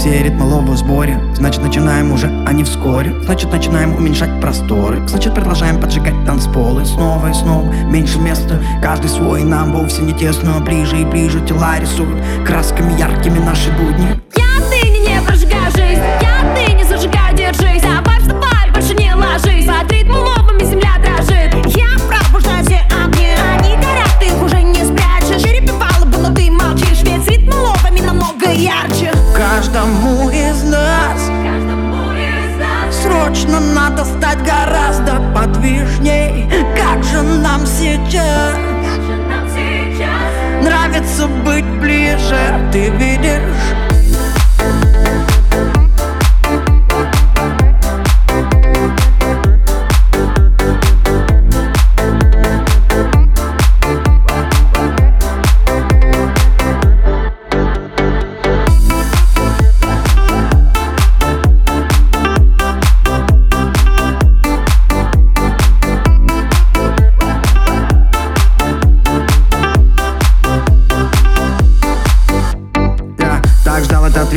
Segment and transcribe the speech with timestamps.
[0.00, 1.20] Все ритмы лова в сборе.
[1.34, 3.14] Значит начинаем уже, а не вскоре.
[3.24, 5.06] Значит начинаем уменьшать просторы.
[5.06, 6.86] Значит продолжаем поджигать танцполы.
[6.86, 8.58] Снова и снова, меньше места.
[8.82, 10.58] Каждый свой нам вовсе не тесно.
[10.60, 13.99] Ближе и ближе тела рисуют Красками яркими наши будни
[29.80, 31.30] Каждому из нас
[32.90, 36.50] Срочно надо стать гораздо подвижней.
[36.76, 38.56] Как же нам сейчас?
[38.56, 43.09] Же нам сейчас Нравится быть ближе, ты видишь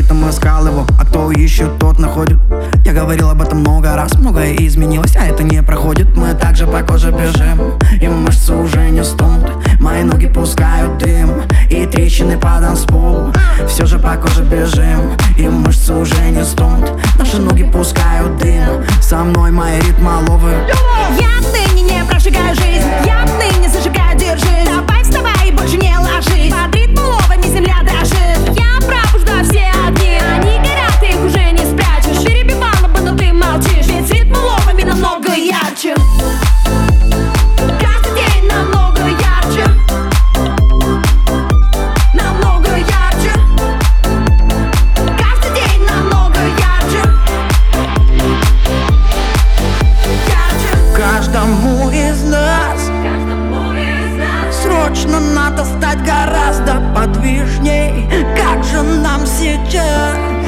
[0.00, 2.38] ритм, его А кто ищет, тот находит?
[2.84, 6.16] Я говорил об этом много раз Многое изменилось, а это не проходит.
[6.16, 9.50] Мы также по коже бежим И мышцы уже не стонут.
[9.80, 13.32] Мои ноги пускают дым И трещины по танцполу.
[13.68, 16.92] Все же по коже бежим И мышцы уже не стонут.
[17.18, 20.54] Наши ноги пускают дым Со мной мои ритмоловы
[55.00, 58.06] Срочно надо стать гораздо подвижней.
[58.36, 60.39] Как же нам сейчас